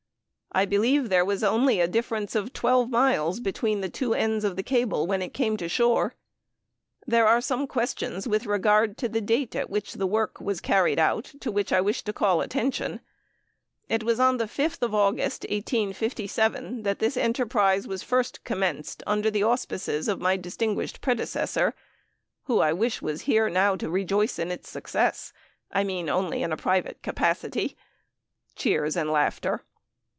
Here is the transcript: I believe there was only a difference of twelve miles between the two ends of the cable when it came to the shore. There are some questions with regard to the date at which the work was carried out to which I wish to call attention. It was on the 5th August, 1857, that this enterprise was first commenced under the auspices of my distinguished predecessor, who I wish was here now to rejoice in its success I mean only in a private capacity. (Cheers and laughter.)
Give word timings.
I 0.53 0.65
believe 0.65 1.07
there 1.07 1.23
was 1.23 1.45
only 1.45 1.79
a 1.79 1.87
difference 1.87 2.35
of 2.35 2.51
twelve 2.51 2.89
miles 2.89 3.39
between 3.39 3.79
the 3.79 3.87
two 3.87 4.13
ends 4.13 4.43
of 4.43 4.57
the 4.57 4.63
cable 4.63 5.07
when 5.07 5.21
it 5.21 5.33
came 5.33 5.55
to 5.55 5.63
the 5.63 5.69
shore. 5.69 6.13
There 7.07 7.25
are 7.25 7.39
some 7.39 7.65
questions 7.65 8.27
with 8.27 8.45
regard 8.45 8.97
to 8.97 9.07
the 9.07 9.21
date 9.21 9.55
at 9.55 9.69
which 9.69 9.93
the 9.93 10.05
work 10.05 10.41
was 10.41 10.59
carried 10.59 10.99
out 10.99 11.31
to 11.39 11.53
which 11.53 11.71
I 11.71 11.79
wish 11.79 12.03
to 12.03 12.11
call 12.11 12.41
attention. 12.41 12.99
It 13.87 14.03
was 14.03 14.19
on 14.19 14.35
the 14.39 14.43
5th 14.43 14.83
August, 14.93 15.43
1857, 15.43 16.83
that 16.83 16.99
this 16.99 17.15
enterprise 17.15 17.87
was 17.87 18.03
first 18.03 18.43
commenced 18.43 19.03
under 19.07 19.31
the 19.31 19.43
auspices 19.43 20.09
of 20.09 20.19
my 20.19 20.35
distinguished 20.35 20.99
predecessor, 20.99 21.73
who 22.43 22.59
I 22.59 22.73
wish 22.73 23.01
was 23.01 23.21
here 23.21 23.49
now 23.49 23.77
to 23.77 23.89
rejoice 23.89 24.37
in 24.37 24.51
its 24.51 24.67
success 24.67 25.31
I 25.71 25.85
mean 25.85 26.09
only 26.09 26.43
in 26.43 26.51
a 26.51 26.57
private 26.57 27.01
capacity. 27.01 27.77
(Cheers 28.57 28.97
and 28.97 29.09
laughter.) 29.09 29.63